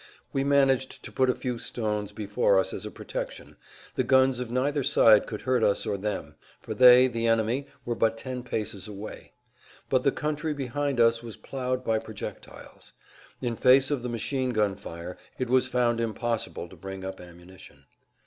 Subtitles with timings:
[0.33, 3.55] We managed to put a few stones before us as a protection.
[3.93, 7.93] The guns of neither side could hurt us or them, for they, the enemy, were
[7.93, 9.33] but ten paces away.
[9.91, 12.93] But the country behind us was plowed by projectiles.
[13.43, 17.83] In face of the machine gun fire it was found impossible to bring up ammunition.